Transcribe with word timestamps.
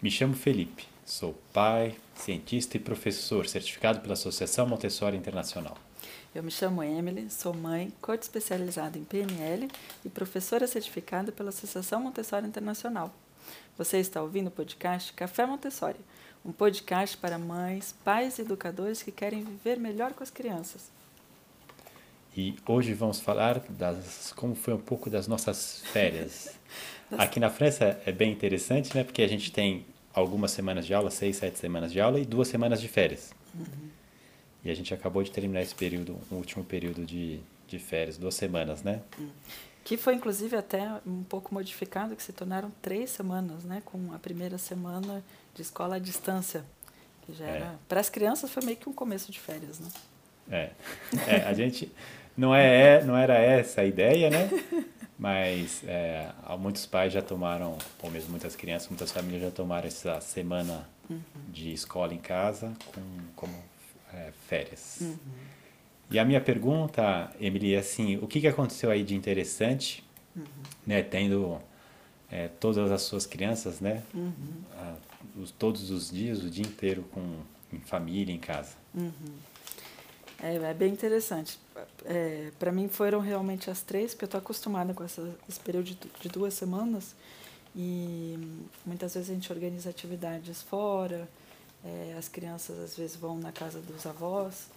Me 0.00 0.12
chamo 0.12 0.32
Felipe, 0.32 0.86
sou 1.04 1.34
pai, 1.52 1.96
cientista 2.14 2.76
e 2.76 2.80
professor 2.80 3.48
certificado 3.48 3.98
pela 3.98 4.12
Associação 4.12 4.64
Montessori 4.64 5.16
Internacional. 5.16 5.76
Eu 6.32 6.40
me 6.40 6.52
chamo 6.52 6.84
Emily, 6.84 7.28
sou 7.28 7.52
mãe, 7.52 7.92
coach 8.00 8.22
especializada 8.22 8.96
em 8.96 9.02
PNL 9.02 9.68
e 10.04 10.08
professora 10.08 10.68
certificada 10.68 11.32
pela 11.32 11.48
Associação 11.48 12.00
Montessori 12.00 12.46
Internacional. 12.46 13.12
Você 13.76 13.98
está 13.98 14.22
ouvindo 14.22 14.46
o 14.46 14.52
podcast 14.52 15.12
Café 15.14 15.44
Montessori, 15.44 15.98
um 16.44 16.52
podcast 16.52 17.16
para 17.16 17.36
mães, 17.36 17.92
pais 18.04 18.38
e 18.38 18.42
educadores 18.42 19.02
que 19.02 19.10
querem 19.10 19.42
viver 19.42 19.80
melhor 19.80 20.12
com 20.12 20.22
as 20.22 20.30
crianças. 20.30 20.92
E 22.36 22.54
hoje 22.68 22.94
vamos 22.94 23.18
falar 23.18 23.58
das 23.68 24.32
como 24.36 24.54
foi 24.54 24.74
um 24.74 24.80
pouco 24.80 25.10
das 25.10 25.26
nossas 25.26 25.82
férias. 25.86 26.56
Aqui 27.18 27.40
na 27.40 27.50
França 27.50 28.00
é 28.06 28.12
bem 28.12 28.30
interessante, 28.30 28.94
né? 28.94 29.02
Porque 29.02 29.22
a 29.22 29.26
gente 29.26 29.50
tem 29.50 29.84
algumas 30.18 30.50
semanas 30.50 30.86
de 30.86 30.94
aula, 30.94 31.10
seis, 31.10 31.36
sete 31.36 31.58
semanas 31.58 31.92
de 31.92 32.00
aula 32.00 32.18
e 32.18 32.24
duas 32.24 32.48
semanas 32.48 32.80
de 32.80 32.88
férias. 32.88 33.32
Uhum. 33.54 33.88
E 34.64 34.70
a 34.70 34.74
gente 34.74 34.92
acabou 34.92 35.22
de 35.22 35.30
terminar 35.30 35.62
esse 35.62 35.74
período, 35.74 36.18
o 36.30 36.34
último 36.34 36.64
período 36.64 37.04
de, 37.04 37.40
de 37.66 37.78
férias, 37.78 38.16
duas 38.16 38.34
semanas, 38.34 38.82
né? 38.82 39.00
Uhum. 39.18 39.30
Que 39.84 39.96
foi, 39.96 40.14
inclusive, 40.14 40.54
até 40.54 40.86
um 41.06 41.22
pouco 41.22 41.54
modificado, 41.54 42.14
que 42.14 42.22
se 42.22 42.32
tornaram 42.32 42.70
três 42.82 43.10
semanas, 43.10 43.64
né? 43.64 43.80
Com 43.84 44.12
a 44.12 44.18
primeira 44.18 44.58
semana 44.58 45.24
de 45.54 45.62
escola 45.62 45.96
à 45.96 45.98
distância. 45.98 46.64
Que 47.22 47.32
já 47.32 47.46
era... 47.46 47.64
É. 47.64 47.74
Para 47.88 48.00
as 48.00 48.10
crianças 48.10 48.50
foi 48.50 48.62
meio 48.64 48.76
que 48.76 48.88
um 48.88 48.92
começo 48.92 49.32
de 49.32 49.40
férias, 49.40 49.78
né? 49.78 49.88
É. 50.50 50.70
é 51.26 51.36
a 51.44 51.54
gente... 51.54 51.90
Não, 52.38 52.54
é, 52.54 53.02
não 53.02 53.16
era 53.16 53.36
essa 53.36 53.80
a 53.80 53.84
ideia, 53.84 54.30
né? 54.30 54.48
Mas 55.18 55.82
é, 55.84 56.30
muitos 56.56 56.86
pais 56.86 57.12
já 57.12 57.20
tomaram, 57.20 57.76
ou 58.00 58.10
mesmo 58.12 58.30
muitas 58.30 58.54
crianças, 58.54 58.88
muitas 58.88 59.10
famílias 59.10 59.42
já 59.42 59.50
tomaram 59.50 59.88
essa 59.88 60.20
semana 60.20 60.88
uhum. 61.10 61.20
de 61.48 61.72
escola 61.72 62.14
em 62.14 62.18
casa 62.18 62.72
com, 62.94 63.00
como 63.34 63.52
é, 64.14 64.30
férias. 64.46 64.98
Uhum. 65.00 65.16
E 66.12 66.20
a 66.20 66.24
minha 66.24 66.40
pergunta, 66.40 67.32
Emily, 67.40 67.74
é 67.74 67.78
assim, 67.78 68.16
o 68.18 68.28
que, 68.28 68.40
que 68.40 68.46
aconteceu 68.46 68.88
aí 68.88 69.02
de 69.02 69.16
interessante, 69.16 70.04
uhum. 70.36 70.44
né, 70.86 71.02
tendo 71.02 71.58
é, 72.30 72.46
todas 72.46 72.92
as 72.92 73.02
suas 73.02 73.26
crianças, 73.26 73.80
né, 73.80 74.04
uhum. 74.14 74.32
a, 74.76 74.94
os, 75.36 75.50
todos 75.50 75.90
os 75.90 76.08
dias, 76.08 76.44
o 76.44 76.48
dia 76.48 76.64
inteiro 76.64 77.02
com, 77.10 77.40
em 77.72 77.80
família, 77.80 78.32
em 78.32 78.38
casa? 78.38 78.76
É, 80.40 80.54
é 80.54 80.74
bem 80.74 80.92
interessante. 80.92 81.58
É, 82.04 82.50
para 82.58 82.70
mim 82.70 82.88
foram 82.88 83.20
realmente 83.20 83.70
as 83.70 83.82
três, 83.82 84.12
porque 84.12 84.24
eu 84.24 84.28
estou 84.28 84.38
acostumada 84.38 84.94
com 84.94 85.02
essa, 85.02 85.34
esse 85.48 85.60
período 85.60 85.86
de, 85.86 85.98
de, 86.20 86.28
duas 86.28 86.54
semanas 86.54 87.14
e 87.74 88.38
muitas 88.86 89.14
vezes 89.14 89.30
a 89.30 89.34
gente 89.34 89.52
organiza 89.52 89.90
atividades 89.90 90.62
fora, 90.62 91.28
é, 91.84 92.14
as 92.18 92.28
crianças 92.28 92.78
às 92.78 92.96
vezes 92.96 93.16
vão 93.16 93.38
na 93.38 93.52
casa 93.52 93.80
dos 93.80 94.06
avós 94.06 94.68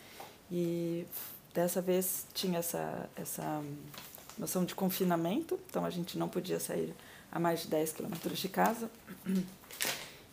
e 0.52 1.06
dessa 1.54 1.82
vez 1.82 2.26
tinha 2.34 2.60
essa, 2.60 3.10
essa 3.16 3.64
noção 4.38 4.66
de 4.66 4.74
confinamento, 4.74 5.60
então 5.70 5.86
a 5.86 5.90
gente 5.90 6.18
não 6.18 6.28
podia 6.28 6.60
sair 6.60 6.94
a 7.32 7.40
mais 7.40 7.62
de 7.62 7.68
10 7.68 7.94
quilômetros 7.94 8.40
de 8.40 8.50
casa. 8.50 8.90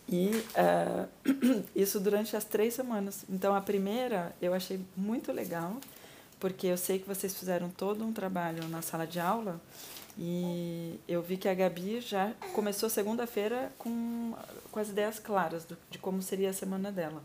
E 0.08 0.30
uh, 0.30 1.64
isso 1.76 2.00
durante 2.00 2.34
as 2.34 2.44
três 2.44 2.74
semanas. 2.74 3.24
Então, 3.28 3.54
a 3.54 3.60
primeira 3.60 4.34
eu 4.40 4.54
achei 4.54 4.80
muito 4.96 5.32
legal, 5.32 5.76
porque 6.40 6.66
eu 6.66 6.78
sei 6.78 6.98
que 6.98 7.06
vocês 7.06 7.36
fizeram 7.36 7.68
todo 7.68 8.04
um 8.04 8.12
trabalho 8.12 8.66
na 8.68 8.80
sala 8.80 9.06
de 9.06 9.20
aula 9.20 9.60
e 10.18 10.98
eu 11.06 11.22
vi 11.22 11.36
que 11.36 11.48
a 11.48 11.54
Gabi 11.54 12.00
já 12.00 12.32
começou 12.52 12.90
segunda-feira 12.90 13.70
com, 13.78 14.34
com 14.72 14.80
as 14.80 14.88
ideias 14.88 15.20
claras 15.20 15.64
do, 15.64 15.76
de 15.90 15.98
como 15.98 16.20
seria 16.22 16.50
a 16.50 16.52
semana 16.52 16.90
dela. 16.90 17.22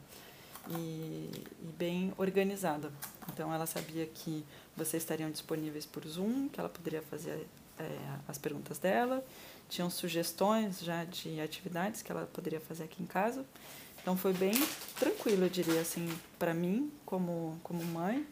E, 0.69 1.29
e, 1.61 1.73
bem 1.77 2.13
organizada. 2.17 2.91
Então, 3.31 3.53
ela 3.53 3.65
sabia 3.65 4.05
que 4.05 4.45
vocês 4.77 5.03
estariam 5.03 5.29
disponíveis 5.29 5.85
por 5.85 6.05
Zoom, 6.07 6.47
que 6.47 6.59
ela 6.59 6.69
poderia 6.69 7.01
fazer 7.01 7.47
é, 7.79 7.97
as 8.27 8.37
perguntas 8.37 8.77
dela 8.79 9.23
tinham 9.69 9.89
sugestões 9.89 10.79
já 10.81 11.03
de 11.03 11.39
atividades 11.41 12.01
que 12.01 12.11
ela 12.11 12.25
poderia 12.31 12.59
fazer 12.59 12.83
aqui 12.83 13.01
em 13.01 13.05
casa. 13.05 13.45
Então 14.01 14.17
foi 14.17 14.33
bem 14.33 14.53
tranquilo, 14.99 15.45
eu 15.45 15.49
diria 15.49 15.81
assim, 15.81 16.09
para 16.37 16.53
mim 16.53 16.91
como 17.05 17.59
como 17.63 17.83
mãe, 17.83 18.25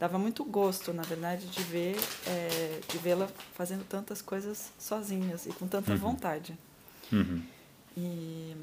dava 0.00 0.18
muito 0.18 0.44
gosto, 0.44 0.92
na 0.92 1.02
verdade, 1.02 1.46
de 1.46 1.62
ver 1.62 1.96
é, 2.26 2.80
de 2.88 2.98
vê-la 2.98 3.28
fazendo 3.54 3.84
tantas 3.84 4.22
coisas 4.22 4.72
sozinhas 4.78 5.46
e 5.46 5.50
com 5.50 5.68
tanta 5.68 5.92
uhum. 5.92 5.98
vontade. 5.98 6.58
Uhum. 7.12 7.42
E 7.96 8.56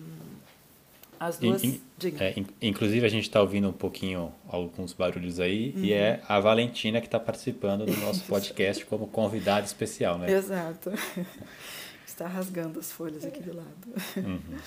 as 1.20 1.38
duas. 1.38 1.64
In, 1.64 1.82
in, 2.04 2.16
é, 2.20 2.40
in, 2.40 2.48
inclusive, 2.62 3.06
a 3.06 3.10
gente 3.10 3.24
está 3.24 3.42
ouvindo 3.42 3.70
um 3.70 3.74
pouquinho 3.74 4.34
alguns 4.48 4.94
barulhos 4.94 5.40
aí, 5.40 5.74
uhum. 5.76 5.84
e 5.84 5.94
é 5.94 6.22
a 6.28 6.40
Valentina 6.40 7.00
que 7.00 7.08
está 7.08 7.20
participando 7.20 7.86
do 7.86 7.96
nosso 7.98 8.24
podcast 8.30 8.86
como 8.86 9.08
convidada 9.08 9.66
especial, 9.66 10.18
né? 10.18 10.32
Exato. 10.32 10.92
está 12.16 12.28
rasgando 12.28 12.80
as 12.80 12.92
folhas 12.92 13.26
aqui 13.26 13.42
do 13.42 13.56
lado. 13.56 13.88
Uhum. 14.18 14.58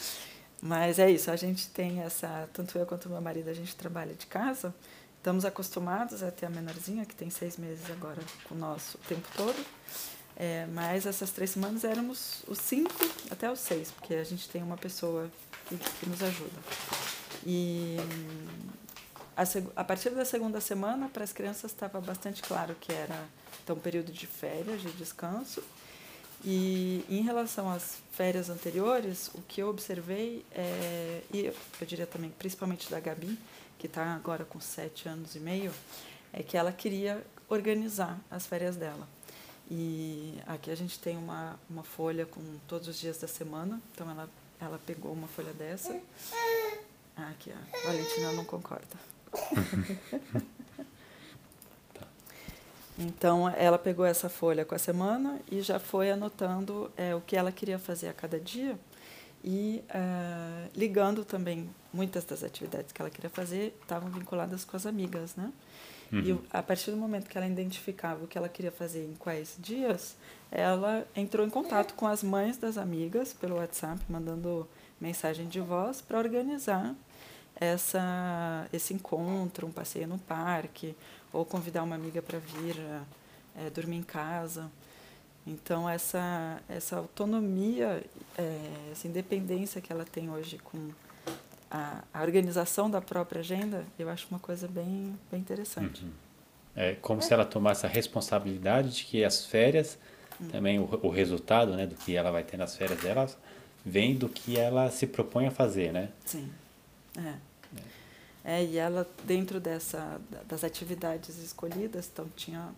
Mas 0.60 0.98
é 0.98 1.10
isso, 1.10 1.30
a 1.30 1.36
gente 1.36 1.68
tem 1.68 2.00
essa, 2.02 2.48
tanto 2.52 2.76
eu 2.76 2.84
quanto 2.84 3.08
meu 3.08 3.20
marido, 3.20 3.48
a 3.48 3.54
gente 3.54 3.74
trabalha 3.76 4.12
de 4.14 4.26
casa, 4.26 4.74
estamos 5.16 5.44
acostumados 5.44 6.22
a 6.22 6.30
ter 6.30 6.46
a 6.46 6.50
menorzinha, 6.50 7.06
que 7.06 7.14
tem 7.14 7.30
seis 7.30 7.56
meses 7.56 7.88
agora 7.90 8.20
com 8.44 8.54
nós 8.56 8.94
o 8.94 8.98
tempo 8.98 9.26
todo, 9.36 9.56
é, 10.36 10.66
mas 10.72 11.06
essas 11.06 11.30
três 11.30 11.50
semanas 11.50 11.84
éramos 11.84 12.42
os 12.48 12.58
cinco 12.58 12.92
até 13.30 13.50
os 13.50 13.60
seis, 13.60 13.92
porque 13.92 14.14
a 14.14 14.24
gente 14.24 14.48
tem 14.48 14.62
uma 14.62 14.76
pessoa 14.76 15.30
que, 15.76 15.90
que 15.90 16.08
nos 16.08 16.22
ajuda. 16.22 16.60
E 17.46 17.96
a, 19.36 19.42
a, 19.80 19.84
partir 19.84 20.10
da 20.10 20.24
segunda 20.24 20.60
semana, 20.60 21.08
para 21.08 21.24
as 21.24 21.32
crianças 21.32 21.70
estava 21.70 22.00
bastante 22.00 22.42
claro 22.42 22.74
que 22.80 22.92
era 22.92 23.28
então, 23.62 23.76
um 23.76 23.80
período 23.80 24.10
de 24.10 24.26
férias, 24.26 24.80
de 24.80 24.90
descanso, 24.92 25.62
e 26.44 27.04
em 27.08 27.22
relação 27.22 27.70
às 27.70 27.98
férias 28.12 28.48
anteriores, 28.48 29.30
o 29.34 29.42
que 29.42 29.60
eu 29.60 29.68
observei, 29.68 30.44
é, 30.52 31.22
e 31.32 31.46
eu 31.46 31.54
diria 31.86 32.06
também, 32.06 32.30
principalmente 32.30 32.90
da 32.90 33.00
Gabi, 33.00 33.38
que 33.78 33.86
está 33.86 34.14
agora 34.14 34.44
com 34.44 34.60
sete 34.60 35.08
anos 35.08 35.34
e 35.34 35.40
meio, 35.40 35.72
é 36.32 36.42
que 36.42 36.56
ela 36.56 36.72
queria 36.72 37.24
organizar 37.48 38.18
as 38.30 38.46
férias 38.46 38.76
dela. 38.76 39.08
E 39.70 40.34
aqui 40.46 40.70
a 40.70 40.74
gente 40.74 40.98
tem 40.98 41.16
uma, 41.16 41.58
uma 41.68 41.82
folha 41.82 42.24
com 42.24 42.40
todos 42.66 42.88
os 42.88 42.98
dias 42.98 43.18
da 43.18 43.28
semana, 43.28 43.80
então 43.92 44.10
ela, 44.10 44.28
ela 44.60 44.78
pegou 44.86 45.12
uma 45.12 45.28
folha 45.28 45.52
dessa. 45.52 45.98
Ah, 47.16 47.30
aqui, 47.30 47.52
a 47.52 47.86
Valentina 47.86 48.32
não 48.32 48.44
concorda. 48.44 48.96
Então, 53.00 53.48
ela 53.50 53.78
pegou 53.78 54.04
essa 54.04 54.28
folha 54.28 54.64
com 54.64 54.74
a 54.74 54.78
semana 54.78 55.40
e 55.48 55.60
já 55.60 55.78
foi 55.78 56.10
anotando 56.10 56.90
é, 56.96 57.14
o 57.14 57.20
que 57.20 57.36
ela 57.36 57.52
queria 57.52 57.78
fazer 57.78 58.08
a 58.08 58.12
cada 58.12 58.40
dia 58.40 58.76
e 59.44 59.84
uh, 59.88 60.70
ligando 60.74 61.24
também 61.24 61.70
muitas 61.92 62.24
das 62.24 62.42
atividades 62.42 62.90
que 62.90 63.00
ela 63.00 63.10
queria 63.10 63.30
fazer 63.30 63.78
estavam 63.80 64.10
vinculadas 64.10 64.64
com 64.64 64.76
as 64.76 64.84
amigas, 64.84 65.36
né? 65.36 65.52
Uhum. 66.12 66.20
E 66.20 66.40
a 66.50 66.62
partir 66.62 66.90
do 66.90 66.96
momento 66.96 67.28
que 67.28 67.36
ela 67.36 67.46
identificava 67.46 68.24
o 68.24 68.26
que 68.26 68.38
ela 68.38 68.48
queria 68.48 68.72
fazer 68.72 69.04
em 69.04 69.14
quais 69.14 69.56
dias, 69.58 70.16
ela 70.50 71.06
entrou 71.14 71.46
em 71.46 71.50
contato 71.50 71.94
com 71.94 72.06
as 72.06 72.22
mães 72.22 72.56
das 72.56 72.78
amigas 72.78 73.32
pelo 73.32 73.56
WhatsApp, 73.56 74.00
mandando 74.08 74.68
mensagem 75.00 75.46
de 75.46 75.60
voz 75.60 76.00
para 76.00 76.18
organizar 76.18 76.94
essa, 77.60 78.66
esse 78.72 78.94
encontro, 78.94 79.66
um 79.66 79.72
passeio 79.72 80.06
no 80.06 80.18
parque, 80.18 80.94
ou 81.32 81.44
convidar 81.44 81.82
uma 81.82 81.94
amiga 81.94 82.22
para 82.22 82.38
vir 82.38 82.76
é, 83.56 83.70
dormir 83.70 83.96
em 83.96 84.02
casa. 84.02 84.70
Então, 85.46 85.88
essa, 85.88 86.60
essa 86.68 86.96
autonomia, 86.96 88.04
é, 88.36 88.90
essa 88.92 89.08
independência 89.08 89.80
que 89.80 89.92
ela 89.92 90.04
tem 90.04 90.30
hoje 90.30 90.58
com 90.58 90.90
a, 91.70 92.02
a, 92.12 92.22
organização 92.22 92.90
da 92.90 93.00
própria 93.00 93.40
agenda, 93.40 93.84
eu 93.98 94.08
acho 94.08 94.26
uma 94.30 94.38
coisa 94.38 94.66
bem, 94.68 95.18
bem 95.30 95.40
interessante. 95.40 96.04
Uhum. 96.04 96.10
É 96.76 96.94
como 96.94 97.20
é. 97.20 97.22
se 97.22 97.32
ela 97.32 97.44
tomasse 97.44 97.84
a 97.84 97.88
responsabilidade 97.88 98.90
de 98.90 99.04
que 99.04 99.24
as 99.24 99.44
férias, 99.44 99.98
uhum. 100.40 100.48
também 100.48 100.78
o, 100.78 100.88
o 101.02 101.10
resultado 101.10 101.74
né, 101.74 101.86
do 101.86 101.94
que 101.94 102.16
ela 102.16 102.30
vai 102.30 102.42
ter 102.42 102.56
nas 102.56 102.76
férias 102.76 103.00
dela, 103.00 103.28
vem 103.84 104.14
do 104.14 104.28
que 104.28 104.58
ela 104.58 104.90
se 104.90 105.06
propõe 105.06 105.46
a 105.46 105.50
fazer, 105.50 105.92
né? 105.92 106.10
Sim. 106.24 106.50
É. 107.16 107.48
É, 108.48 108.64
e 108.64 108.78
ela, 108.78 109.06
dentro 109.24 109.60
dessa, 109.60 110.18
das 110.46 110.64
atividades 110.64 111.36
escolhidas, 111.36 112.08
então 112.10 112.26
tinha 112.34 112.72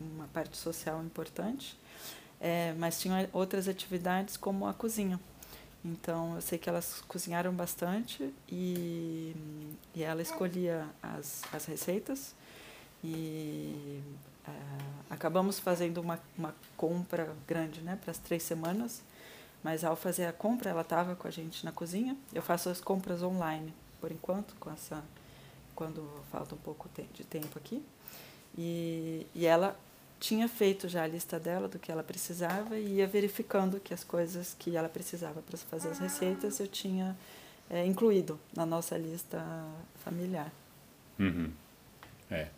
uma 0.00 0.26
parte 0.32 0.56
social 0.56 1.00
importante, 1.04 1.78
é, 2.40 2.74
mas 2.76 3.00
tinha 3.00 3.28
outras 3.32 3.68
atividades 3.68 4.36
como 4.36 4.66
a 4.66 4.74
cozinha. 4.74 5.20
Então, 5.84 6.34
eu 6.36 6.40
sei 6.40 6.58
que 6.58 6.68
elas 6.68 7.02
cozinharam 7.06 7.52
bastante 7.52 8.32
e, 8.48 9.36
e 9.94 10.02
ela 10.02 10.22
escolhia 10.22 10.88
as, 11.02 11.42
as 11.52 11.66
receitas 11.66 12.34
e 13.02 14.00
é, 14.48 14.50
acabamos 15.10 15.58
fazendo 15.58 16.00
uma, 16.00 16.18
uma 16.38 16.54
compra 16.74 17.36
grande 17.46 17.82
né, 17.82 17.98
para 18.00 18.10
as 18.10 18.18
três 18.18 18.42
semanas 18.42 19.02
Mas 19.62 19.82
ao 19.84 19.96
fazer 19.96 20.26
a 20.26 20.32
compra, 20.32 20.70
ela 20.70 20.82
estava 20.82 21.14
com 21.16 21.26
a 21.26 21.30
gente 21.30 21.64
na 21.64 21.72
cozinha. 21.72 22.16
Eu 22.32 22.42
faço 22.42 22.68
as 22.68 22.80
compras 22.82 23.22
online, 23.22 23.72
por 23.98 24.12
enquanto, 24.12 24.54
com 24.60 24.70
essa 24.70 25.02
quando 25.74 26.06
falta 26.30 26.54
um 26.54 26.58
pouco 26.58 26.88
de 27.14 27.24
tempo 27.24 27.58
aqui. 27.58 27.82
E, 28.56 29.26
e 29.34 29.46
ela 29.46 29.74
tinha 30.18 30.48
feito 30.48 30.88
já 30.88 31.02
a 31.02 31.06
lista 31.06 31.38
dela 31.38 31.68
do 31.68 31.78
que 31.78 31.90
ela 31.90 32.02
precisava 32.02 32.78
e 32.78 32.96
ia 32.96 33.06
verificando 33.06 33.80
que 33.80 33.92
as 33.92 34.02
coisas 34.02 34.56
que 34.58 34.76
ela 34.76 34.88
precisava 34.88 35.42
para 35.42 35.58
fazer 35.58 35.88
as 35.88 35.98
receitas 35.98 36.58
eu 36.60 36.66
tinha 36.66 37.16
é, 37.68 37.84
incluído 37.84 38.38
na 38.54 38.64
nossa 38.64 38.96
lista 38.96 39.44
familiar. 40.04 40.52
Uhum. 41.18 41.50
É. 42.30 42.48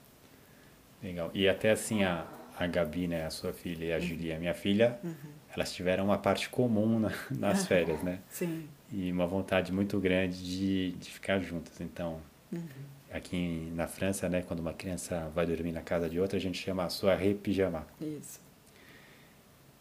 Legal. 1.03 1.31
E 1.35 1.49
até 1.49 1.71
assim 1.71 2.05
a, 2.05 2.27
a 2.59 2.67
Gabi, 2.67 3.07
né, 3.07 3.27
a 3.27 3.31
sua 3.31 3.53
filha 3.53 3.85
e 3.85 3.93
a 3.93 3.97
uhum. 3.97 4.03
Julia, 4.03 4.39
minha 4.39 4.55
filha, 4.55 4.99
uhum. 5.03 5.15
elas 5.55 5.73
tiveram 5.73 6.05
uma 6.05 6.19
parte 6.19 6.49
comum 6.49 6.99
na, 6.99 7.13
nas 7.31 7.67
férias, 7.69 8.03
né? 8.03 8.21
Sim. 8.31 8.69
E 8.93 9.11
uma 9.11 9.27
vontade 9.27 9.73
muito 9.73 9.99
grande 9.99 10.43
de, 10.43 10.93
de 10.93 11.11
ficar 11.11 11.41
juntas. 11.41 11.81
Então, 11.81 12.21
uhum. 12.53 12.63
Aqui 13.17 13.71
na 13.75 13.87
França, 13.87 14.29
né, 14.29 14.43
quando 14.43 14.61
uma 14.61 14.73
criança 14.73 15.31
vai 15.35 15.47
dormir 15.47 15.73
na 15.73 15.83
casa 15.83 16.09
de 16.09 16.21
outra, 16.21 16.37
a 16.37 16.41
gente 16.41 16.63
chama 16.63 16.85
a 16.85 16.89
soirée 16.89 17.35
pijama. 17.35 17.87
Isso. 18.01 18.41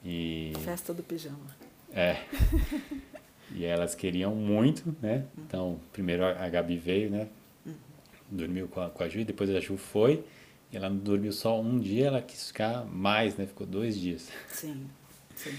E... 0.04 0.54
Festa 0.64 0.94
do 0.94 1.04
pijama. 1.04 1.56
É. 1.94 2.24
e 3.52 3.66
elas 3.66 3.96
queriam 3.96 4.36
muito, 4.36 4.96
né? 5.02 5.26
Então, 5.38 5.80
primeiro 5.92 6.26
a 6.26 6.48
Gabi 6.50 6.78
veio, 6.78 7.10
né? 7.10 7.28
Uhum. 7.66 7.74
Dormiu 8.30 8.68
com 8.68 8.82
a, 8.82 8.90
com 8.90 9.04
a 9.04 9.10
Ju, 9.10 9.20
e 9.20 9.26
depois 9.26 9.50
a 9.50 9.60
Ju 9.60 9.78
foi. 9.78 10.24
E 10.72 10.78
ela 10.78 10.90
não 10.90 10.98
dormiu 10.98 11.32
só 11.32 11.60
um 11.60 11.80
dia, 11.80 12.08
ela 12.08 12.22
quis 12.22 12.48
ficar 12.48 12.86
mais, 12.86 13.36
né? 13.36 13.46
Ficou 13.46 13.66
dois 13.66 13.98
dias. 13.98 14.30
Sim, 14.50 14.88
sim. 15.36 15.58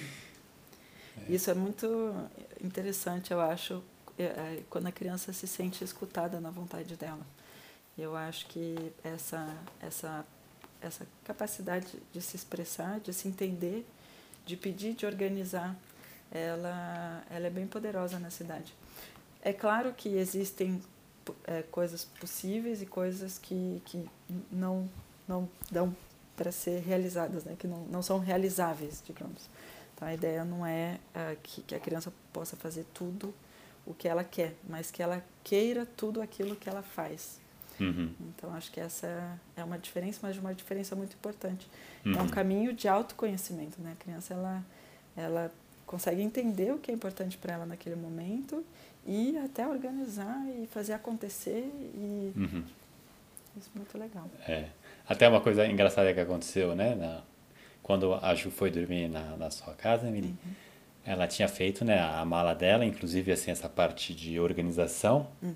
É. 1.29 1.33
Isso 1.33 1.51
é 1.51 1.55
muito 1.55 2.15
interessante, 2.63 3.33
eu 3.33 3.41
acho, 3.41 3.83
é, 4.19 4.25
é, 4.25 4.63
quando 4.69 4.87
a 4.87 4.93
criança 4.93 5.33
se 5.33 5.47
sente 5.47 5.83
escutada 5.83 6.41
na 6.41 6.51
vontade 6.51 6.97
dela. 6.97 7.27
Eu 7.99 8.15
acho 8.15 8.47
que 8.47 8.93
essa, 9.03 9.57
essa, 9.81 10.25
essa 10.81 11.07
capacidade 11.25 11.87
de 12.13 12.21
se 12.21 12.37
expressar, 12.37 13.01
de 13.01 13.13
se 13.13 13.27
entender, 13.27 13.87
de 14.45 14.57
pedir, 14.57 14.95
de 14.95 15.07
organizar, 15.07 15.75
ela, 16.31 17.25
ela 17.31 17.47
é 17.47 17.51
bem 17.51 17.67
poderosa 17.67 18.19
na 18.19 18.31
cidade. 18.31 18.75
É 19.43 19.53
claro 19.53 19.93
que 19.95 20.09
existem 20.11 20.83
é, 21.45 21.63
coisas 21.63 22.05
possíveis 22.05 22.83
e 22.83 22.87
coisas 22.87 23.39
que, 23.39 23.83
que 23.87 24.09
não, 24.51 24.89
não 25.27 25.49
dão 25.71 25.97
para 26.37 26.53
ser 26.53 26.81
realizadas, 26.81 27.45
né? 27.45 27.57
que 27.59 27.67
não, 27.67 27.81
não 27.87 28.03
são 28.03 28.19
realizáveis, 28.19 29.03
digamos. 29.05 29.49
Então 29.95 30.07
a 30.07 30.13
ideia 30.13 30.45
não 30.45 30.67
é 30.67 31.01
uh, 31.15 31.37
que, 31.43 31.63
que 31.63 31.75
a 31.75 31.81
criança 31.81 32.13
possa 32.33 32.55
fazer 32.57 32.85
tudo 32.93 33.35
o 33.87 33.95
que 33.95 34.07
ela 34.07 34.23
quer, 34.23 34.55
mas 34.69 34.91
que 34.91 35.03
ela 35.03 35.25
queira 35.43 35.87
tudo 35.87 36.21
aquilo 36.21 36.55
que 36.55 36.69
ela 36.69 36.83
faz. 36.83 37.41
Uhum. 37.81 38.11
Então 38.35 38.55
acho 38.55 38.71
que 38.71 38.81
essa 38.81 39.39
é 39.57 39.65
uma 39.65 39.79
diferença, 39.79 40.19
mas 40.23 40.37
uma 40.39 40.55
diferença 40.55 40.97
muito 40.97 41.15
importante. 41.15 41.69
Uhum. 42.05 42.13
É 42.13 42.17
um 42.17 42.21
uhum. 42.23 42.29
caminho 42.29 42.73
de 42.73 42.89
autoconhecimento, 42.89 43.81
né? 43.81 43.93
A 43.93 44.03
criança 44.03 44.35
ela, 44.35 44.65
ela 45.17 45.53
consegue 45.87 46.23
entender 46.23 46.73
o 46.73 46.79
que 46.79 46.91
é 46.91 46.95
importante 46.95 47.37
para 47.39 47.55
ela 47.55 47.67
naquele 47.67 47.97
momento 47.97 48.65
e 49.07 49.37
até 49.39 49.67
organizar 49.67 50.45
e 50.49 50.67
fazer 50.67 50.93
acontecer 50.95 51.71
e 51.95 52.33
uhum. 52.37 52.65
isso 53.57 53.71
é 53.75 53.79
muito 53.79 53.99
legal. 53.99 54.29
É. 54.47 54.69
Até 55.09 55.29
uma 55.29 55.41
coisa 55.41 55.67
engraçada 55.67 56.13
que 56.13 56.21
aconteceu, 56.21 56.75
né? 56.75 56.95
Na, 56.95 57.23
quando 57.87 58.15
a 58.15 58.35
Ju 58.35 58.51
foi 58.51 58.69
dormir 58.69 59.09
na, 59.09 59.37
na 59.37 59.49
sua 59.49 59.73
casa, 59.75 60.09
uhum. 60.09 60.35
ela 61.05 61.29
tinha 61.29 61.47
feito 61.47 61.85
né, 61.85 62.01
a 62.01 62.25
mala 62.25 62.53
dela, 62.53 62.85
inclusive 62.85 63.31
assim, 63.31 63.53
essa 63.53 63.69
parte 63.69 64.13
de 64.13 64.41
organização, 64.41 65.29
uhum. 65.41 65.55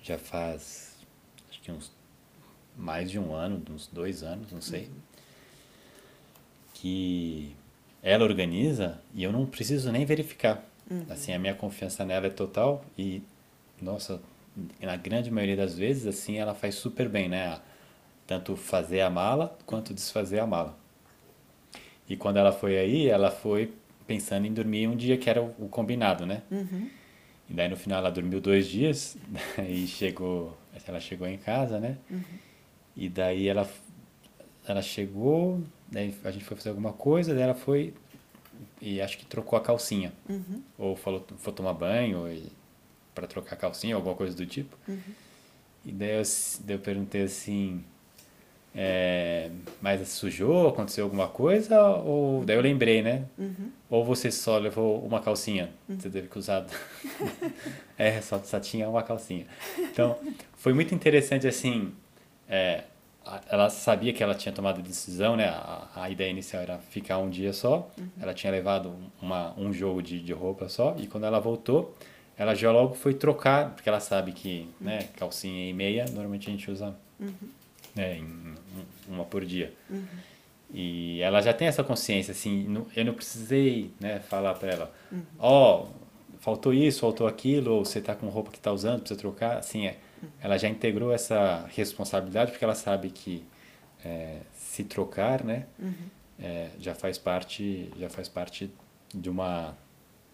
já 0.00 0.16
faz 0.16 0.95
que 1.66 1.72
uns 1.72 1.90
mais 2.76 3.10
de 3.10 3.18
um 3.18 3.34
ano, 3.34 3.60
uns 3.70 3.88
dois 3.88 4.22
anos, 4.22 4.52
não 4.52 4.60
sei, 4.60 4.82
uhum. 4.82 4.90
que 6.74 7.56
ela 8.02 8.24
organiza 8.24 9.00
e 9.14 9.24
eu 9.24 9.32
não 9.32 9.44
preciso 9.46 9.90
nem 9.90 10.04
verificar. 10.04 10.64
Uhum. 10.88 11.04
Assim, 11.10 11.32
a 11.32 11.38
minha 11.38 11.54
confiança 11.54 12.04
nela 12.04 12.26
é 12.26 12.30
total 12.30 12.84
e, 12.96 13.22
nossa, 13.82 14.20
na 14.80 14.94
grande 14.94 15.30
maioria 15.30 15.56
das 15.56 15.76
vezes, 15.76 16.06
assim, 16.06 16.36
ela 16.36 16.54
faz 16.54 16.76
super 16.76 17.08
bem, 17.08 17.28
né? 17.28 17.60
Tanto 18.26 18.54
fazer 18.54 19.00
a 19.00 19.10
mala 19.10 19.58
quanto 19.66 19.92
desfazer 19.92 20.38
a 20.38 20.46
mala. 20.46 20.78
E 22.08 22.16
quando 22.16 22.36
ela 22.36 22.52
foi 22.52 22.78
aí, 22.78 23.08
ela 23.08 23.30
foi 23.30 23.72
pensando 24.06 24.46
em 24.46 24.52
dormir 24.52 24.86
um 24.86 24.94
dia 24.94 25.16
que 25.16 25.28
era 25.28 25.42
o 25.42 25.68
combinado, 25.68 26.24
né? 26.24 26.42
Uhum. 26.50 26.88
E 27.48 27.54
daí 27.54 27.68
no 27.68 27.76
final 27.76 28.00
ela 28.00 28.10
dormiu 28.10 28.40
dois 28.40 28.66
dias 28.66 29.16
e 29.68 29.86
chegou, 29.86 30.56
ela 30.86 31.00
chegou 31.00 31.26
em 31.26 31.38
casa, 31.38 31.78
né? 31.78 31.98
Uhum. 32.10 32.22
E 32.96 33.08
daí 33.08 33.48
ela 33.48 33.68
ela 34.66 34.82
chegou, 34.82 35.62
daí 35.88 36.12
a 36.24 36.30
gente 36.30 36.44
foi 36.44 36.56
fazer 36.56 36.70
alguma 36.70 36.92
coisa, 36.92 37.32
daí 37.32 37.44
ela 37.44 37.54
foi 37.54 37.94
e 38.80 39.00
acho 39.00 39.18
que 39.18 39.26
trocou 39.26 39.56
a 39.58 39.62
calcinha. 39.62 40.12
Uhum. 40.28 40.62
Ou 40.78 40.96
falou, 40.96 41.24
foi 41.38 41.52
tomar 41.52 41.72
banho 41.74 42.24
para 43.14 43.26
trocar 43.26 43.54
a 43.54 43.58
calcinha, 43.58 43.94
alguma 43.94 44.14
coisa 44.14 44.36
do 44.36 44.44
tipo. 44.44 44.76
Uhum. 44.88 44.98
E 45.84 45.92
daí 45.92 46.18
eu, 46.18 46.22
daí 46.64 46.76
eu 46.76 46.80
perguntei 46.80 47.22
assim, 47.22 47.84
é, 48.78 49.48
mas 49.80 50.06
sujou, 50.08 50.68
aconteceu 50.68 51.04
alguma 51.04 51.28
coisa? 51.28 51.80
Ou 51.80 52.44
daí 52.44 52.56
eu 52.56 52.60
lembrei, 52.60 53.00
né? 53.00 53.24
Uhum. 53.38 53.70
Ou 53.88 54.04
você 54.04 54.30
só 54.30 54.58
levou 54.58 55.02
uma 55.02 55.18
calcinha? 55.18 55.70
Uhum. 55.88 55.98
Você 55.98 56.10
teve 56.10 56.28
que 56.28 56.38
usar. 56.38 56.66
é, 57.96 58.20
só, 58.20 58.38
só 58.40 58.60
tinha 58.60 58.86
uma 58.86 59.02
calcinha. 59.02 59.46
Então, 59.78 60.18
foi 60.54 60.74
muito 60.74 60.94
interessante 60.94 61.48
assim. 61.48 61.94
É, 62.46 62.84
ela 63.48 63.70
sabia 63.70 64.12
que 64.12 64.22
ela 64.22 64.34
tinha 64.34 64.52
tomado 64.52 64.80
a 64.80 64.82
decisão, 64.82 65.36
né? 65.36 65.48
A, 65.48 65.88
a, 65.94 66.10
ideia 66.10 66.30
inicial 66.30 66.62
era 66.62 66.78
ficar 66.78 67.16
um 67.16 67.30
dia 67.30 67.54
só. 67.54 67.90
Uhum. 67.98 68.08
Ela 68.20 68.34
tinha 68.34 68.52
levado 68.52 68.94
uma, 69.22 69.58
um 69.58 69.72
jogo 69.72 70.02
de, 70.02 70.20
de 70.20 70.32
roupa 70.34 70.68
só. 70.68 70.94
E 70.98 71.06
quando 71.06 71.24
ela 71.24 71.40
voltou, 71.40 71.96
ela 72.36 72.54
já 72.54 72.70
logo 72.70 72.94
foi 72.94 73.14
trocar, 73.14 73.70
porque 73.70 73.88
ela 73.88 74.00
sabe 74.00 74.32
que, 74.32 74.68
né, 74.78 74.98
uhum. 74.98 75.06
calcinha 75.16 75.70
e 75.70 75.72
meia, 75.72 76.04
normalmente 76.10 76.50
a 76.50 76.52
gente 76.52 76.70
usa 76.70 76.94
uhum. 77.18 77.32
Né, 77.96 78.22
uma 79.08 79.24
por 79.24 79.44
dia. 79.44 79.72
Uhum. 79.88 80.04
E 80.72 81.20
ela 81.22 81.40
já 81.40 81.52
tem 81.52 81.68
essa 81.68 81.82
consciência, 81.82 82.32
assim, 82.32 82.84
eu 82.94 83.04
não 83.04 83.14
precisei 83.14 83.92
né, 83.98 84.20
falar 84.20 84.54
para 84.54 84.72
ela, 84.72 84.94
uhum. 85.10 85.22
ó, 85.38 85.82
uhum. 85.82 85.88
oh, 85.88 86.38
faltou 86.40 86.74
isso, 86.74 87.00
faltou 87.00 87.26
aquilo, 87.26 87.72
ou 87.72 87.84
você 87.84 88.00
tá 88.00 88.14
com 88.14 88.28
roupa 88.28 88.50
que 88.50 88.60
tá 88.60 88.72
usando, 88.72 89.00
precisa 89.00 89.18
trocar, 89.18 89.58
assim, 89.58 89.86
é, 89.86 89.96
uhum. 90.22 90.28
ela 90.40 90.58
já 90.58 90.68
integrou 90.68 91.12
essa 91.12 91.66
responsabilidade 91.74 92.50
porque 92.50 92.64
ela 92.64 92.74
sabe 92.74 93.10
que 93.10 93.44
é, 94.04 94.40
se 94.52 94.84
trocar, 94.84 95.44
né, 95.44 95.66
uhum. 95.78 95.94
é, 96.38 96.70
já 96.78 96.94
faz 96.94 97.16
parte, 97.16 97.90
já 97.98 98.10
faz 98.10 98.28
parte 98.28 98.70
de 99.14 99.30
uma, 99.30 99.76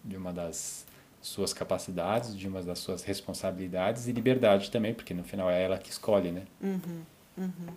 de 0.02 0.16
uma 0.16 0.32
das 0.32 0.87
suas 1.20 1.52
capacidades, 1.52 2.37
de 2.37 2.48
uma 2.48 2.62
das 2.62 2.80
suas 2.80 3.04
responsabilidades 3.04 4.08
e 4.08 4.12
liberdade 4.12 4.70
também, 4.70 4.92
porque 4.92 5.14
no 5.14 5.22
final 5.22 5.48
é 5.48 5.62
ela 5.62 5.78
que 5.78 5.90
escolhe, 5.90 6.32
né? 6.32 6.42
Uhum. 6.60 7.02
Uhum. 7.36 7.74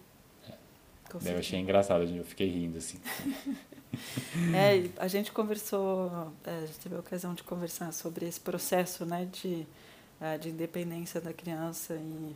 Daí 1.22 1.34
eu 1.34 1.40
achei 1.40 1.60
engraçado, 1.60 2.04
eu 2.04 2.26
fiquei 2.26 2.50
rindo, 2.50 2.78
assim. 2.78 3.00
é, 4.54 4.90
a 4.98 5.08
gente 5.08 5.32
conversou, 5.32 6.32
é, 6.44 6.64
a 6.64 6.66
gente 6.66 6.80
teve 6.80 6.96
a 6.96 7.00
ocasião 7.00 7.34
de 7.34 7.44
conversar 7.44 7.92
sobre 7.94 8.26
esse 8.26 8.40
processo, 8.40 9.06
né, 9.06 9.28
de, 9.32 9.66
é, 10.20 10.38
de 10.38 10.50
independência 10.50 11.22
da 11.22 11.32
criança 11.32 11.94
e 11.96 12.36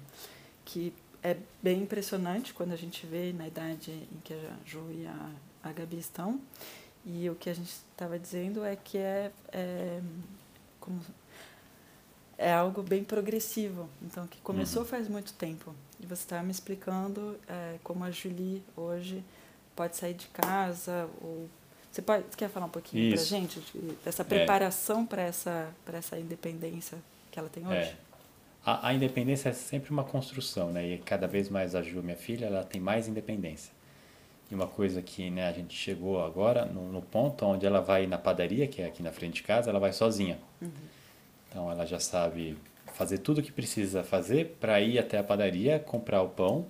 que 0.64 0.94
é 1.22 1.36
bem 1.62 1.82
impressionante 1.82 2.54
quando 2.54 2.72
a 2.72 2.78
gente 2.78 3.06
vê 3.06 3.34
na 3.34 3.48
idade 3.48 3.92
em 3.92 4.20
que 4.24 4.34
a 4.34 4.56
Ju 4.66 4.86
e 4.92 5.06
a, 5.06 5.30
a 5.64 5.72
Gabi 5.74 5.98
estão. 5.98 6.40
E 7.06 7.30
o 7.30 7.36
que 7.36 7.50
a 7.50 7.54
gente 7.54 7.70
estava 7.70 8.20
dizendo 8.20 8.64
é 8.64 8.76
que 8.76 8.98
é, 8.98 9.32
é 9.52 10.02
como 10.80 11.02
é 12.40 12.54
algo 12.54 12.82
bem 12.82 13.04
progressivo, 13.04 13.90
então 14.02 14.26
que 14.26 14.40
começou 14.40 14.84
uhum. 14.84 14.88
faz 14.88 15.10
muito 15.10 15.34
tempo. 15.34 15.76
E 16.00 16.06
você 16.06 16.24
estava 16.24 16.42
me 16.42 16.52
explicando 16.52 17.38
é, 17.48 17.76
como 17.84 18.06
a 18.06 18.10
Julie 18.10 18.64
hoje 18.78 19.22
pode 19.76 19.98
sair 19.98 20.14
de 20.14 20.28
casa 20.28 21.10
ou 21.22 21.50
você 21.92 22.02
pode 22.02 22.24
quer 22.38 22.50
falar 22.50 22.68
um 22.68 22.70
pouquinho 22.70 23.14
para 23.14 23.22
gente 23.22 23.62
dessa 24.06 24.24
preparação 24.24 25.04
é. 25.04 25.06
para 25.06 25.22
essa 25.22 25.70
para 25.84 25.98
essa 25.98 26.18
independência 26.18 26.98
que 27.30 27.38
ela 27.38 27.50
tem 27.50 27.68
hoje? 27.68 27.76
É. 27.76 27.96
A, 28.66 28.88
a, 28.88 28.94
independência 28.94 29.50
é 29.50 29.54
sempre 29.54 29.92
uma 29.92 30.04
construção, 30.04 30.72
né? 30.72 30.86
E 30.88 30.98
cada 31.00 31.28
vez 31.28 31.50
mais 31.50 31.76
a 31.76 31.82
Ju, 31.82 32.02
minha 32.02 32.16
filha, 32.16 32.46
ela 32.46 32.64
tem 32.64 32.80
mais 32.80 33.08
independência. 33.08 33.74
E 34.52 34.56
uma 34.56 34.68
coisa 34.68 35.02
que 35.02 35.30
né, 35.30 35.48
a 35.48 35.52
gente 35.52 35.76
chegou 35.76 36.24
agora 36.24 36.66
no, 36.66 36.92
no 36.92 37.02
ponto 37.02 37.46
onde 37.46 37.66
ela 37.66 37.82
vai 37.82 38.08
na 38.08 38.18
padaria, 38.18 38.68
que 38.68 38.82
é 38.82 38.86
aqui 38.86 39.02
na 39.02 39.12
frente 39.12 39.36
de 39.36 39.44
casa, 39.44 39.70
ela 39.70 39.80
vai 39.80 39.94
sozinha. 39.94 40.38
Uhum. 40.62 40.70
Então 41.50 41.70
ela 41.72 41.86
já 41.86 42.00
sabe 42.00 42.58
fazer 42.94 43.20
tudo 43.20 43.40
o 43.40 43.44
que 43.44 43.52
precisa 43.52 44.04
fazer 44.04 44.58
para 44.60 44.80
ir 44.82 45.00
até 45.00 45.18
a 45.18 45.24
padaria, 45.24 45.80
comprar 45.80 46.22
o 46.22 46.30
pão 46.30 46.66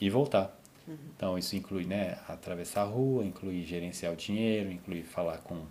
e 0.00 0.08
voltar. 0.08 0.56
Uhum. 0.86 0.96
Então 1.16 1.38
isso 1.38 1.56
inclui 1.56 1.84
né, 1.84 2.18
atravessar 2.28 2.82
a 2.82 2.84
rua, 2.84 3.24
inclui 3.24 3.62
gerenciar 3.62 4.12
o 4.12 4.16
dinheiro, 4.16 4.70
inclui 4.70 5.02
falar 5.02 5.38
com, 5.38 5.64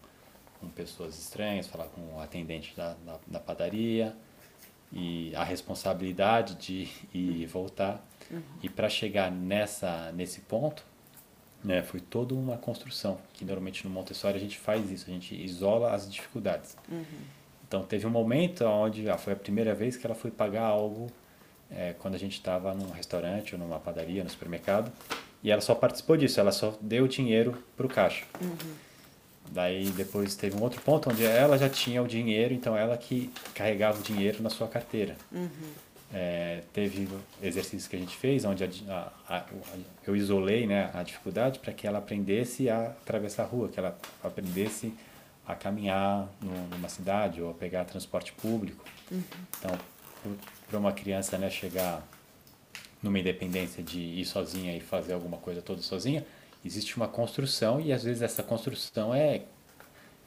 com 0.60 0.70
pessoas 0.70 1.18
estranhas, 1.18 1.68
falar 1.68 1.86
com 1.86 2.16
o 2.16 2.20
atendente 2.20 2.76
da, 2.76 2.96
da, 3.06 3.20
da 3.28 3.40
padaria 3.40 4.16
e 4.92 5.34
a 5.36 5.44
responsabilidade 5.44 6.56
de 6.56 6.90
ir 7.14 7.42
e 7.42 7.46
voltar. 7.46 8.06
Uhum. 8.30 8.42
E 8.62 8.70
para 8.70 8.90
chegar 8.90 9.32
nessa, 9.32 10.12
nesse 10.14 10.42
ponto, 10.42 10.86
né, 11.64 11.84
foi 11.84 12.00
toda 12.00 12.34
uma 12.34 12.58
construção, 12.58 13.20
que 13.34 13.46
normalmente 13.46 13.88
no 13.88 13.94
Montessori 13.94 14.36
a 14.38 14.40
gente 14.40 14.58
faz 14.58 14.90
isso, 14.90 15.10
a 15.10 15.14
gente 15.14 15.36
isola 15.36 15.94
as 15.94 16.12
dificuldades. 16.12 16.76
Uhum. 16.90 17.06
Então 17.72 17.84
teve 17.84 18.06
um 18.06 18.10
momento 18.10 18.66
onde 18.66 19.10
ah, 19.10 19.18
foi 19.18 19.32
a 19.32 19.36
primeira 19.36 19.74
vez 19.74 19.96
que 19.96 20.06
ela 20.06 20.14
foi 20.14 20.30
pagar 20.30 20.64
algo 20.64 21.10
é, 21.72 21.96
quando 21.98 22.16
a 22.16 22.18
gente 22.18 22.34
estava 22.34 22.74
num 22.74 22.92
restaurante 22.92 23.56
ou 23.56 23.62
numa 23.62 23.80
padaria, 23.80 24.26
no 24.26 24.30
supermercado, 24.30 24.92
e 25.42 25.50
ela 25.50 25.62
só 25.62 25.74
participou 25.74 26.18
disso, 26.18 26.38
ela 26.38 26.52
só 26.52 26.78
deu 26.82 27.08
dinheiro 27.08 27.58
para 27.78 27.86
o 27.86 27.90
caixa. 27.90 28.26
Uhum. 28.42 28.74
Daí 29.52 29.86
depois 29.92 30.36
teve 30.36 30.58
um 30.58 30.62
outro 30.62 30.82
ponto 30.82 31.10
onde 31.10 31.24
ela 31.24 31.58
já 31.58 31.70
tinha 31.70 32.04
o 32.04 32.08
dinheiro, 32.10 32.54
então 32.54 32.76
ela 32.76 32.98
que 32.98 33.32
carregava 33.56 34.00
o 34.00 34.04
dinheiro 34.04 34.44
na 34.44 34.50
sua 34.50 34.68
carteira. 34.68 35.16
Uhum. 35.32 35.50
É, 36.14 36.64
teve 36.74 37.08
exercícios 37.42 37.88
que 37.88 37.96
a 37.96 38.00
gente 38.00 38.18
fez 38.18 38.44
onde 38.44 38.66
a, 38.66 38.68
a, 39.30 39.38
a, 39.38 39.46
eu 40.06 40.14
isolei 40.14 40.68
né, 40.68 40.92
a 40.94 41.04
dificuldade 41.04 41.60
para 41.60 41.72
que 41.72 41.88
ela 41.88 42.00
aprendesse 42.00 42.70
a 42.70 42.88
atravessar 42.88 43.44
a 43.44 43.46
rua, 43.46 43.70
que 43.70 43.80
ela 43.80 43.98
aprendesse 44.22 44.88
a 44.88 45.11
caminhar 45.56 46.30
no, 46.42 46.68
numa 46.70 46.90
cidade 46.90 47.42
ou 47.42 47.52
a 47.52 47.54
pegar 47.54 47.86
transporte 47.86 48.32
público. 48.34 48.84
Uhum. 49.12 49.24
Então, 49.58 49.78
para 50.70 50.80
uma 50.80 50.92
criança 50.92 51.38
né, 51.38 51.50
chegar 51.50 52.06
numa 53.02 53.20
independência 53.20 53.84
de 53.84 54.00
ir 54.00 54.26
sozinha 54.26 54.76
e 54.76 54.80
fazer 54.80 55.14
alguma 55.14 55.38
coisa 55.38 55.62
toda 55.62 55.82
sozinha, 55.82 56.26
existe 56.64 56.96
uma 56.96 57.08
construção 57.08 57.82
e 57.82 57.92
às 57.92 58.04
vezes 58.04 58.22
essa 58.22 58.44
construção 58.44 59.14
é, 59.14 59.42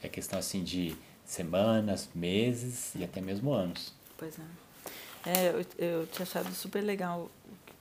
é 0.01 0.09
questão 0.09 0.37
assim 0.37 0.63
de 0.63 0.95
semanas, 1.25 2.09
meses 2.13 2.93
e 2.95 3.03
até 3.03 3.21
mesmo 3.21 3.53
anos. 3.53 3.93
Pois 4.17 4.37
é. 4.37 5.31
é 5.31 5.49
eu, 5.49 5.65
eu 5.77 6.07
tinha 6.07 6.23
achado 6.23 6.53
super 6.53 6.81
legal 6.81 7.29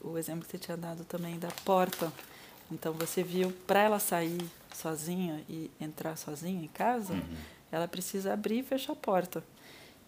o, 0.03 0.11
o 0.11 0.19
exemplo 0.19 0.45
que 0.45 0.51
você 0.51 0.59
tinha 0.59 0.77
dado 0.77 1.05
também 1.05 1.39
da 1.39 1.49
porta. 1.65 2.11
Então 2.71 2.93
você 2.93 3.23
viu, 3.23 3.53
para 3.67 3.83
ela 3.83 3.99
sair 3.99 4.41
sozinha 4.75 5.45
e 5.49 5.71
entrar 5.81 6.17
sozinha 6.17 6.65
em 6.65 6.69
casa, 6.69 7.15
uhum. 7.15 7.37
ela 7.71 7.89
precisa 7.89 8.33
abrir 8.33 8.59
e 8.59 8.63
fechar 8.63 8.93
a 8.93 8.97
porta. 8.97 9.43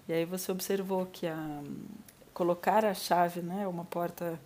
E 0.09 0.13
aí 0.13 0.25
você 0.25 0.53
observou 0.53 1.07
que 1.07 1.27
a, 1.27 1.63
colocar 2.35 2.85
a 2.85 2.95
chave, 2.95 3.41
né, 3.41 3.67
uma 3.67 3.85
porta 3.85 4.39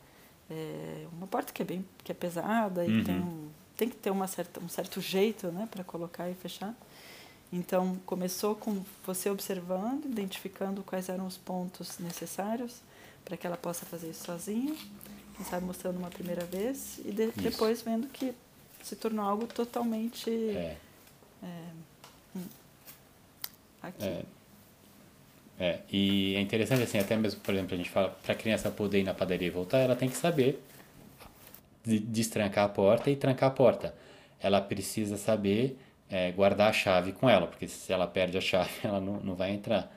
é, 0.50 1.07
uma 1.12 1.27
porta 1.27 1.53
que 1.53 1.62
é 1.62 1.65
bem 1.65 1.85
que 2.03 2.11
é 2.11 2.15
pesada 2.15 2.85
e 2.85 2.99
uhum. 2.99 3.05
tem 3.05 3.21
um, 3.21 3.49
tem 3.77 3.89
que 3.89 3.97
ter 3.97 4.11
uma 4.11 4.27
certa, 4.27 4.61
um 4.61 4.69
certo 4.69 5.00
jeito 5.00 5.47
né, 5.49 5.67
para 5.71 5.83
colocar 5.83 6.29
e 6.29 6.35
fechar. 6.35 6.75
Então, 7.53 7.99
começou 8.07 8.55
com 8.55 8.85
você 9.05 9.31
observando, 9.31 10.05
identificando 10.05 10.83
quais 10.83 11.09
eram 11.09 11.27
os 11.27 11.37
pontos 11.37 11.99
necessários 11.99 12.81
para 13.25 13.37
que 13.37 13.47
ela 13.47 13.57
possa 13.57 13.87
fazer 13.87 14.11
isso 14.11 14.25
sozinha, 14.25 14.75
quem 15.37 15.47
sabe 15.47 15.65
mostrando 15.65 15.99
uma 15.99 16.11
primeira 16.11 16.45
vez, 16.45 17.00
e 17.05 17.11
de, 17.11 17.31
depois 17.33 17.83
vendo 17.83 18.07
que 18.09 18.35
se 18.83 18.97
tornou 18.97 19.25
algo 19.25 19.47
totalmente. 19.47 20.31
É. 20.31 20.77
É, 21.43 21.47
hum, 22.37 22.45
aqui. 23.83 24.05
É. 24.05 24.23
É, 25.59 25.81
e 25.93 26.35
é 26.37 26.41
interessante 26.41 26.83
assim, 26.85 26.99
até 26.99 27.15
mesmo, 27.17 27.41
por 27.43 27.53
exemplo, 27.53 27.75
a 27.75 27.77
gente 27.77 27.91
fala 27.91 28.09
para 28.09 28.33
a 28.33 28.37
criança 28.37 28.71
poder 28.71 29.01
ir 29.01 29.05
na 29.05 29.13
padaria 29.13 29.47
e 29.47 29.51
voltar, 29.51 29.79
ela 29.79 29.95
tem 29.95 30.09
que 30.09 30.17
saber 30.17 30.63
destrancar 31.85 32.65
a 32.65 32.69
porta 32.69 33.11
e 33.11 33.17
trancar 33.17 33.51
a 33.51 33.53
porta. 33.53 33.95
Ela 34.41 34.61
precisa 34.63 35.19
saber 35.19 35.79
é, 36.09 36.33
guardar 36.33 36.71
a 36.71 36.73
chave 36.73 37.13
com 37.13 37.29
ela, 37.29 37.47
porque 37.47 37.69
se 37.69 37.93
ela 37.93 38.07
perde 38.07 38.39
a 38.39 38.41
chave, 38.41 38.71
ela 38.83 39.01
não, 39.01 39.21
não 39.21 39.35
vai 39.35 39.51
entrar. 39.51 39.95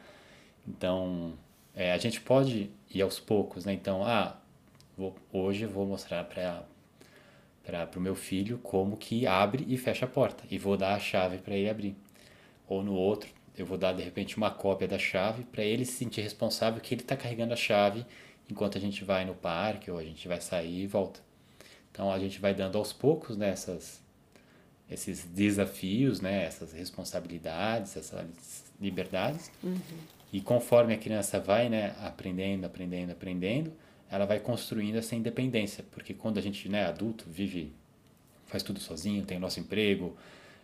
Então, 0.68 1.34
é, 1.74 1.94
a 1.94 1.98
gente 1.98 2.20
pode 2.20 2.70
ir 2.94 3.02
aos 3.02 3.20
poucos, 3.20 3.64
né? 3.64 3.72
Então, 3.72 4.06
ah, 4.06 4.36
vou, 4.98 5.16
hoje 5.32 5.66
vou 5.66 5.86
mostrar 5.86 6.26
para 6.26 6.64
para 7.64 7.90
o 7.96 8.02
meu 8.02 8.16
filho 8.16 8.58
como 8.60 8.98
que 8.98 9.26
abre 9.26 9.66
e 9.68 9.78
fecha 9.78 10.06
a 10.06 10.08
porta 10.08 10.44
e 10.52 10.58
vou 10.58 10.76
dar 10.76 10.96
a 10.96 11.00
chave 11.00 11.38
para 11.38 11.56
ele 11.56 11.70
abrir. 11.70 11.96
Ou 12.68 12.84
no 12.84 12.94
outro, 12.94 13.30
eu 13.58 13.66
vou 13.66 13.78
dar 13.78 13.94
de 13.94 14.04
repente 14.04 14.36
uma 14.36 14.52
cópia 14.52 14.88
da 14.88 15.00
chave 15.00 15.44
para 15.44 15.64
ele 15.64 15.86
se 15.86 15.94
sentir 15.94 16.22
responsável 16.22 16.82
que 16.82 16.94
ele 16.94 17.02
está 17.02 17.16
carregando 17.16 17.54
a 17.54 17.58
chave 17.58 18.06
enquanto 18.50 18.78
a 18.78 18.82
gente 18.82 19.04
vai 19.04 19.26
no 19.26 19.34
parque 19.34 19.90
ou 19.90 19.98
a 19.98 20.04
gente 20.04 20.28
vai 20.28 20.42
sair 20.42 20.84
e 20.84 20.88
volta. 20.88 21.22
Então 21.92 22.12
a 22.12 22.20
gente 22.20 22.40
vai 22.40 22.54
dando 22.54 22.78
aos 22.78 22.92
poucos 22.92 23.38
né, 23.38 23.54
esses 24.90 25.24
desafios, 25.26 26.20
né, 26.20 26.46
essas 26.46 26.74
responsabilidades, 26.74 27.96
essas 27.96 28.64
liberdades. 28.82 29.52
Uhum. 29.64 29.80
E 30.32 30.42
conforme 30.42 30.96
a 30.96 30.98
criança 30.98 31.40
vai 31.40 31.70
né, 31.70 31.96
aprendendo, 32.02 32.66
aprendendo, 32.66 33.12
aprendendo, 33.12 33.72
ela 34.10 34.26
vai 34.26 34.40
construindo 34.40 34.98
essa 34.98 35.16
independência. 35.16 35.84
Porque 35.92 36.14
quando 36.14 36.38
a 36.38 36.42
gente, 36.42 36.70
né, 36.70 36.86
adulto, 36.86 37.26
vive, 37.28 37.74
faz 38.46 38.64
tudo 38.64 38.80
sozinho, 38.80 39.26
tem 39.26 39.40
nosso 39.40 39.60
emprego, 39.60 40.16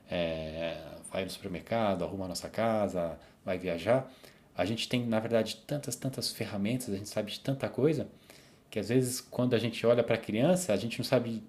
é, 0.10 0.78
vai 1.12 1.24
no 1.24 1.30
supermercado, 1.30 2.04
arruma 2.04 2.26
a 2.26 2.28
nossa 2.30 2.50
casa, 2.50 3.18
vai 3.44 3.58
viajar, 3.58 4.12
a 4.56 4.66
gente 4.66 4.90
tem, 4.90 5.06
na 5.06 5.20
verdade, 5.20 5.58
tantas, 5.66 5.96
tantas 5.96 6.32
ferramentas, 6.32 6.90
a 6.90 6.98
gente 6.98 7.10
sabe 7.10 7.32
de 7.32 7.40
tanta 7.40 7.70
coisa, 7.70 8.08
que 8.70 8.78
às 8.78 8.90
vezes 8.90 9.22
quando 9.22 9.54
a 9.54 9.58
gente 9.58 9.86
olha 9.86 10.04
para 10.04 10.16
a 10.16 10.18
criança, 10.18 10.74
a 10.74 10.76
gente 10.78 11.00
não 11.00 11.06
sabe 11.06 11.42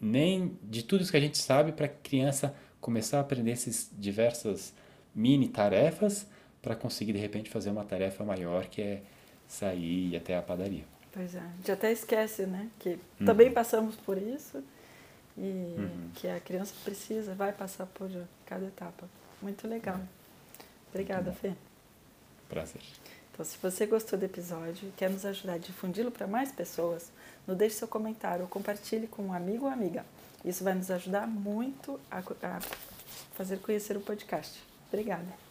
nem 0.00 0.56
de 0.62 0.82
tudo 0.82 1.02
isso 1.02 1.10
que 1.10 1.16
a 1.16 1.20
gente 1.20 1.38
sabe 1.38 1.72
para 1.72 1.86
a 1.86 1.88
criança 1.88 2.54
começar 2.80 3.18
a 3.18 3.20
aprender 3.20 3.52
essas 3.52 3.90
diversas 3.98 4.74
mini 5.14 5.48
tarefas 5.48 6.26
para 6.62 6.76
conseguir 6.76 7.12
de 7.12 7.18
repente 7.18 7.50
fazer 7.50 7.70
uma 7.70 7.84
tarefa 7.84 8.24
maior 8.24 8.66
que 8.66 8.82
é 8.82 9.02
sair 9.46 10.14
até 10.16 10.36
a 10.36 10.42
padaria. 10.42 10.84
Pois 11.12 11.34
é, 11.34 11.38
a 11.38 11.56
gente 11.56 11.72
até 11.72 11.90
esquece, 11.90 12.46
né, 12.46 12.68
que 12.78 12.98
uhum. 13.20 13.26
também 13.26 13.50
passamos 13.50 13.96
por 13.96 14.18
isso 14.18 14.62
e 15.36 15.74
uhum. 15.78 16.10
que 16.14 16.28
a 16.28 16.38
criança 16.40 16.74
precisa, 16.84 17.34
vai 17.34 17.52
passar 17.52 17.86
por 17.86 18.10
cada 18.44 18.66
etapa. 18.66 19.08
Muito 19.40 19.66
legal. 19.66 19.96
É. 19.96 20.00
Obrigada, 20.90 21.32
Fê. 21.32 21.52
Prazer. 22.48 22.82
Então, 23.32 23.44
se 23.44 23.56
você 23.62 23.86
gostou 23.86 24.18
do 24.18 24.24
episódio 24.24 24.88
e 24.88 24.92
quer 24.92 25.08
nos 25.08 25.24
ajudar 25.24 25.54
a 25.54 25.58
difundi-lo 25.58 26.10
para 26.10 26.26
mais 26.26 26.50
pessoas, 26.50 27.10
nos 27.46 27.56
deixe 27.56 27.76
seu 27.76 27.86
comentário 27.86 28.42
ou 28.42 28.48
compartilhe 28.48 29.06
com 29.06 29.22
um 29.22 29.32
amigo 29.32 29.66
ou 29.66 29.70
amiga. 29.70 30.04
Isso 30.44 30.64
vai 30.64 30.74
nos 30.74 30.90
ajudar 30.90 31.26
muito 31.26 32.00
a, 32.10 32.18
a 32.18 32.60
fazer 33.34 33.58
conhecer 33.58 33.96
o 33.96 34.00
podcast. 34.00 34.60
Obrigada. 34.88 35.47